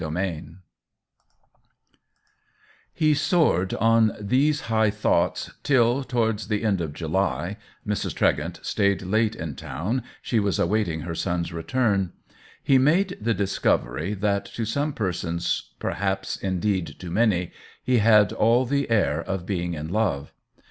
VI 0.01 0.43
He 2.91 3.13
soared 3.13 3.75
on 3.75 4.13
these 4.19 4.61
high 4.61 4.89
thoughts 4.89 5.51
till, 5.61 6.03
towards 6.03 6.47
the 6.47 6.63
end 6.63 6.81
of 6.81 6.91
July 6.91 7.57
(Mrs. 7.85 8.15
Tregent 8.15 8.65
stayed 8.65 9.03
late 9.03 9.35
in 9.35 9.53
town— 9.55 10.01
she 10.23 10.39
was 10.39 10.57
awaiting 10.57 11.01
her 11.01 11.13
son's 11.13 11.53
return), 11.53 12.13
he 12.63 12.79
made 12.79 13.15
the 13.21 13.35
discovery 13.35 14.15
that 14.15 14.45
to 14.45 14.65
some 14.65 14.91
persons, 14.93 15.75
perhaps 15.77 16.35
indeed 16.35 16.95
to 16.97 17.11
many, 17.11 17.51
he 17.83 17.99
had 17.99 18.33
all 18.33 18.65
the 18.65 18.89
air 18.89 19.21
of 19.21 19.45
being 19.45 19.75
in 19.75 19.89
love. 19.89 20.33